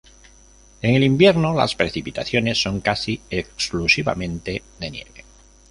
En 0.81 0.95
el 0.95 1.03
invierno 1.03 1.53
las 1.53 1.75
precipitaciones 1.75 2.59
son 2.59 2.81
casi 2.81 3.21
exclusivamente 3.29 4.63
de 4.79 4.89
nieve. 4.89 5.25